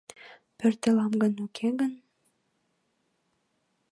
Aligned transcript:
Пӧртылам 0.57 1.13
гын, 1.21 1.33
уке 1.45 1.67
гын?... 1.79 1.93